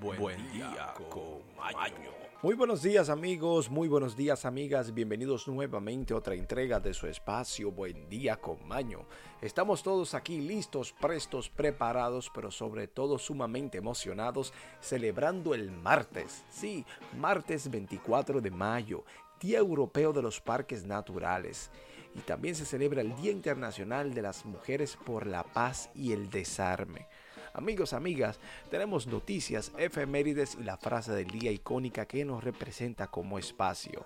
[0.00, 2.10] Buen, día, con Maño.
[2.42, 7.06] Muy buenos días amigos, muy buenos días amigas, bienvenidos nuevamente a otra entrega de su
[7.06, 9.06] espacio Buen día con Maño.
[9.40, 16.84] Estamos todos aquí listos, prestos, preparados, pero sobre todo sumamente emocionados, celebrando el martes, sí,
[17.16, 19.04] martes 24 de mayo,
[19.40, 21.70] Día Europeo de los Parques Naturales.
[22.14, 26.30] Y también se celebra el Día Internacional de las Mujeres por la Paz y el
[26.30, 27.08] Desarme.
[27.56, 28.38] Amigos, amigas,
[28.70, 34.04] tenemos noticias, efemérides y la frase del día icónica que nos representa como espacio.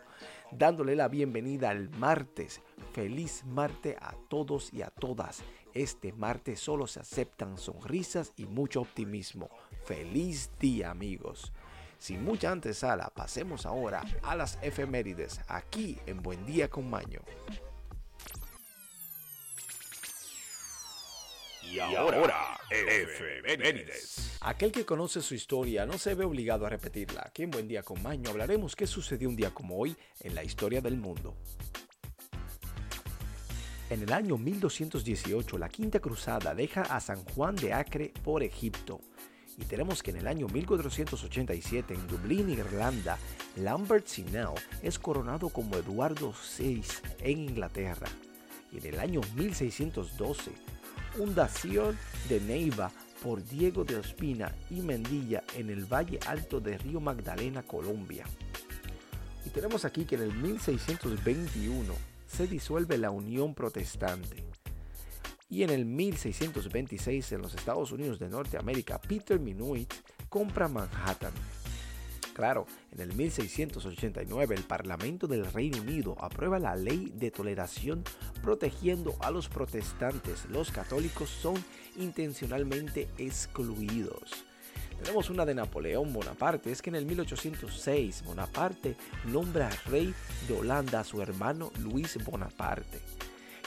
[0.52, 2.60] Dándole la bienvenida al martes.
[2.92, 5.42] Feliz martes a todos y a todas.
[5.74, 9.50] Este martes solo se aceptan sonrisas y mucho optimismo.
[9.84, 11.52] Feliz día, amigos.
[11.98, 17.20] Sin mucha antesala, pasemos ahora a las efemérides aquí en Buen Día con Maño.
[21.70, 24.38] Y ahora, efemérides.
[24.40, 27.22] Aquel que conoce su historia no se ve obligado a repetirla.
[27.24, 30.42] Aquí en Buen Día con Maño hablaremos qué sucedió un día como hoy en la
[30.42, 31.36] historia del mundo.
[33.88, 39.00] En el año 1218, la Quinta Cruzada deja a San Juan de Acre por Egipto.
[39.56, 43.16] Y tenemos que en el año 1487, en Dublín, Irlanda,
[43.56, 46.82] Lambert Sinell es coronado como Eduardo VI
[47.20, 48.08] en Inglaterra.
[48.72, 50.52] Y en el año 1612,
[51.10, 52.90] fundación de Neiva
[53.22, 58.24] por Diego de Ospina y Mendilla en el Valle Alto de Río Magdalena, Colombia.
[59.44, 61.94] Y tenemos aquí que en el 1621
[62.26, 64.44] se disuelve la Unión Protestante.
[65.48, 69.92] Y en el 1626 en los Estados Unidos de Norteamérica, Peter Minuit
[70.28, 71.32] compra Manhattan.
[72.34, 78.04] Claro, en el 1689 el Parlamento del Reino Unido aprueba la ley de toleración
[78.42, 80.46] protegiendo a los protestantes.
[80.46, 81.62] Los católicos son
[81.96, 84.44] intencionalmente excluidos.
[85.02, 90.14] Tenemos una de Napoleón Bonaparte, es que en el 1806 Bonaparte nombra rey
[90.46, 93.00] de Holanda a su hermano Luis Bonaparte.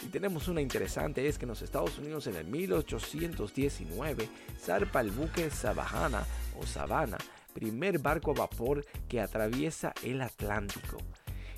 [0.04, 5.12] Y tenemos una interesante, es que en los Estados Unidos en el 1819 zarpa el
[5.12, 6.26] buque Savannah
[6.60, 7.18] o Savannah
[7.54, 10.98] primer barco a vapor que atraviesa el Atlántico.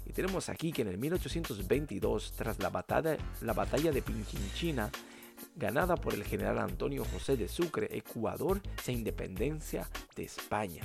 [0.06, 4.92] Y tenemos aquí que en el 1822, tras la batalla, la batalla de Pinchinchina,
[5.56, 10.84] ganada por el general Antonio José de Sucre, Ecuador se independencia de España.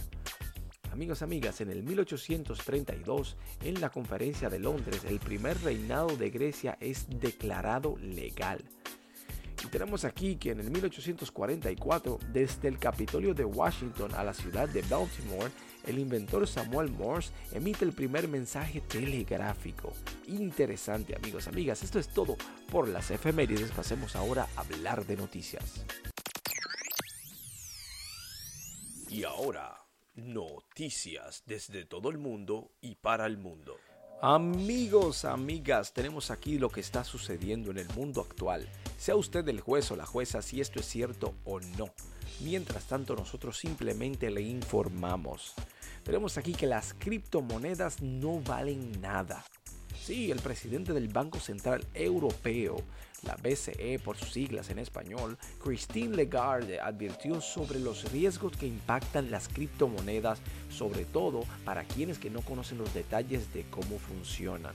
[0.92, 6.76] Amigos, amigas, en el 1832, en la conferencia de Londres, el primer reinado de Grecia
[6.80, 8.64] es declarado legal.
[9.70, 14.82] Tenemos aquí que en el 1844, desde el Capitolio de Washington a la ciudad de
[14.82, 15.52] Baltimore,
[15.86, 19.92] el inventor Samuel Morse emite el primer mensaje telegráfico.
[20.26, 22.36] Interesante amigos, amigas, esto es todo
[22.70, 23.70] por las efemérides.
[23.70, 25.84] Pasemos ahora a hablar de noticias.
[29.08, 33.76] Y ahora, noticias desde todo el mundo y para el mundo.
[34.20, 38.68] Amigos, amigas, tenemos aquí lo que está sucediendo en el mundo actual.
[39.00, 41.86] Sea usted el juez o la jueza si esto es cierto o no.
[42.40, 45.54] Mientras tanto, nosotros simplemente le informamos.
[46.04, 49.42] Tenemos aquí que las criptomonedas no valen nada.
[49.98, 52.76] Sí, el presidente del Banco Central Europeo,
[53.22, 59.30] la BCE por sus siglas en español, Christine Lagarde advirtió sobre los riesgos que impactan
[59.30, 64.74] las criptomonedas, sobre todo para quienes que no conocen los detalles de cómo funcionan.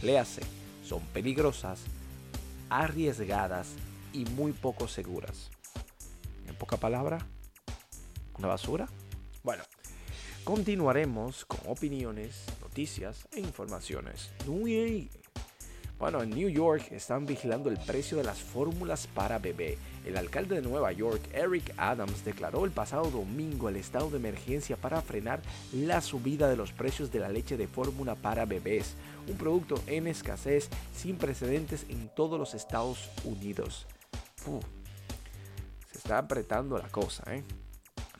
[0.00, 0.40] Léase,
[0.82, 1.80] son peligrosas,
[2.70, 3.74] arriesgadas
[4.12, 5.50] y muy poco seguras.
[6.46, 7.18] En poca palabra,
[8.38, 8.88] una basura.
[9.42, 9.62] Bueno,
[10.44, 14.30] continuaremos con opiniones, noticias e informaciones.
[15.98, 19.78] Bueno, en New York están vigilando el precio de las fórmulas para bebé.
[20.08, 24.78] El alcalde de Nueva York, Eric Adams, declaró el pasado domingo el estado de emergencia
[24.78, 28.94] para frenar la subida de los precios de la leche de fórmula para bebés,
[29.26, 33.86] un producto en escasez sin precedentes en todos los Estados Unidos.
[35.92, 37.44] se está apretando la cosa, ¿eh?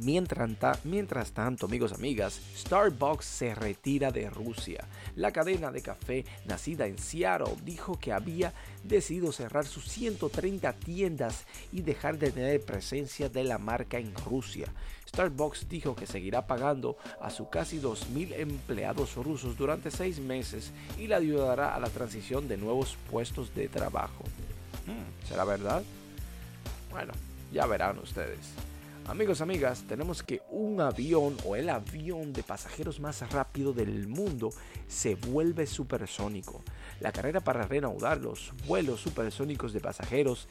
[0.00, 4.84] Mientras, tanto, amigos, amigas, Starbucks se retira de Rusia.
[5.16, 8.52] La cadena de café nacida en Seattle dijo que había
[8.84, 14.72] decidido cerrar sus 130 tiendas y dejar de tener presencia de la marca en Rusia.
[15.08, 21.08] Starbucks dijo que seguirá pagando a sus casi 2.000 empleados rusos durante seis meses y
[21.08, 24.22] le ayudará a la transición de nuevos puestos de trabajo.
[24.86, 25.82] Hmm, ¿Será verdad?
[26.90, 27.12] Bueno,
[27.52, 28.54] ya verán ustedes.
[29.08, 34.50] Amigos, amigas, tenemos que un avión o el avión de pasajeros más rápido del mundo
[34.86, 36.62] se vuelve supersónico.
[37.00, 40.46] La carrera para reanudar los vuelos supersónicos de pasajeros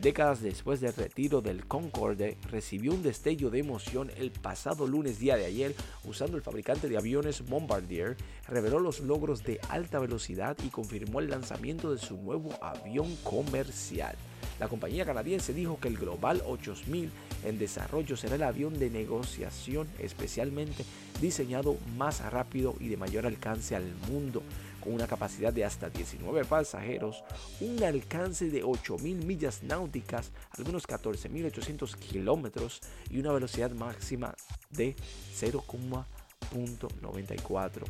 [0.00, 5.36] Décadas después del retiro del Concorde, recibió un destello de emoción el pasado lunes día
[5.36, 5.74] de ayer
[6.04, 8.16] usando el fabricante de aviones Bombardier,
[8.48, 14.16] reveló los logros de alta velocidad y confirmó el lanzamiento de su nuevo avión comercial.
[14.58, 17.10] La compañía canadiense dijo que el Global 8000
[17.44, 20.84] en desarrollo será el avión de negociación especialmente
[21.20, 24.42] diseñado más rápido y de mayor alcance al mundo,
[24.82, 27.22] con una capacidad de hasta 19 pasajeros,
[27.60, 34.34] un alcance de 8.000 millas náuticas, algunos 14.800 kilómetros y una velocidad máxima
[34.70, 34.94] de
[35.38, 37.84] 0,94.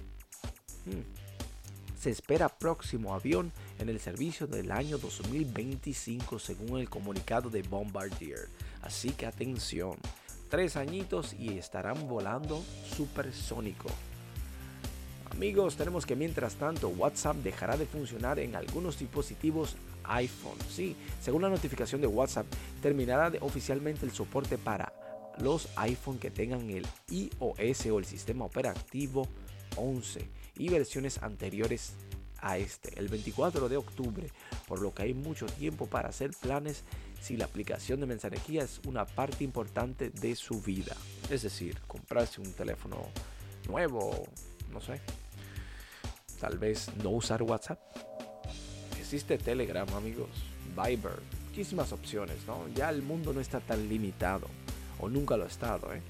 [0.85, 1.03] Hmm.
[1.99, 8.49] Se espera próximo avión en el servicio del año 2025 según el comunicado de Bombardier.
[8.83, 9.97] Así que atención,
[10.51, 12.61] tres añitos y estarán volando
[12.97, 13.89] supersónico.
[15.33, 20.59] Amigos, tenemos que mientras tanto WhatsApp dejará de funcionar en algunos dispositivos iPhone.
[20.69, 22.47] Sí, según la notificación de WhatsApp,
[22.83, 24.93] terminará de oficialmente el soporte para
[25.39, 29.27] los iPhone que tengan el iOS o el sistema operativo
[29.77, 31.95] 11 y versiones anteriores
[32.43, 34.29] a este, el 24 de octubre,
[34.69, 36.85] por lo que hay mucho tiempo para hacer planes
[37.23, 40.95] si la aplicación de mensajería es una parte importante de su vida.
[41.31, 42.99] Es decir, comprarse un teléfono
[43.67, 44.27] nuevo,
[44.71, 45.01] no sé.
[46.43, 47.79] Tal vez no usar WhatsApp.
[48.99, 50.29] Existe Telegram, amigos,
[50.75, 52.67] Viber, muchísimas opciones, ¿no?
[52.75, 54.49] Ya el mundo no está tan limitado,
[54.99, 56.03] o nunca lo ha estado, ¿eh?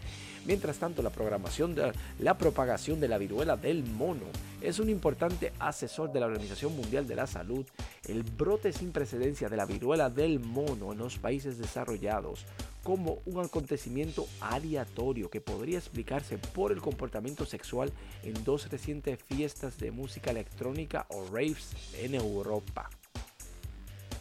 [0.46, 4.25] Mientras tanto, la programación de la propagación de la viruela del mono
[4.62, 7.67] es un importante asesor de la Organización Mundial de la Salud.
[8.08, 12.46] El brote sin precedencia de la viruela del mono en los países desarrollados
[12.82, 17.93] como un acontecimiento aleatorio que podría explicarse por el comportamiento sexual
[18.23, 22.90] en dos recientes fiestas de música electrónica o raves en Europa.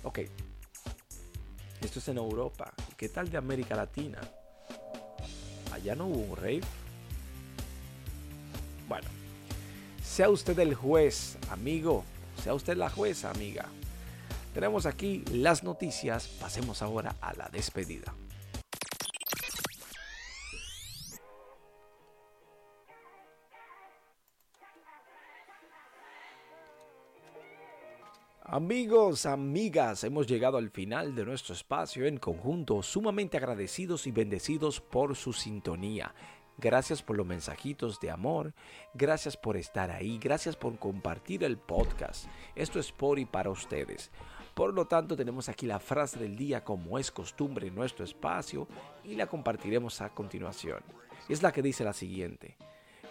[0.04, 0.20] Ok,
[1.82, 2.74] esto es en Europa.
[2.98, 4.20] ¿Qué tal de América Latina?
[5.84, 6.62] ya no hubo un rave.
[8.88, 9.08] Bueno,
[10.04, 12.04] sea usted el juez, amigo,
[12.44, 13.66] sea usted la jueza, amiga.
[14.54, 18.14] Tenemos aquí las noticias, pasemos ahora a la despedida.
[28.54, 34.82] Amigos, amigas, hemos llegado al final de nuestro espacio en conjunto, sumamente agradecidos y bendecidos
[34.82, 36.14] por su sintonía.
[36.58, 38.54] Gracias por los mensajitos de amor,
[38.94, 42.26] gracias por estar ahí, gracias por compartir el podcast.
[42.54, 44.12] Esto es por y para ustedes.
[44.54, 48.68] Por lo tanto, tenemos aquí la frase del día como es costumbre en nuestro espacio
[49.06, 50.84] y la compartiremos a continuación.
[51.30, 52.58] Es la que dice la siguiente.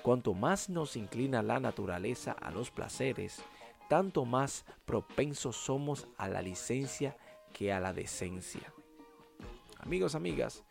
[0.03, 3.43] Cuanto más nos inclina la naturaleza a los placeres,
[3.91, 7.17] tanto más propensos somos a la licencia
[7.53, 8.73] que a la decencia.
[9.81, 10.63] Amigos, amigas,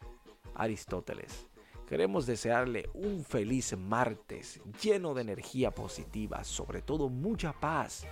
[0.56, 1.46] Aristóteles,
[1.86, 8.08] queremos desearle un feliz martes lleno de energía positiva, sobre todo mucha paz.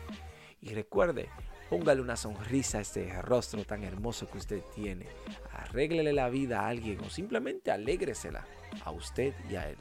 [0.60, 1.30] Y recuerde,
[1.70, 5.08] póngale una sonrisa a este rostro tan hermoso que usted tiene.
[5.54, 8.46] Arréglele la vida a alguien o simplemente alégresela
[8.84, 9.78] a usted y a él.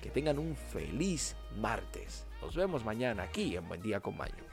[0.00, 2.26] Que tengan un feliz martes.
[2.40, 4.44] Nos vemos mañana aquí en Buen Día con Mayo.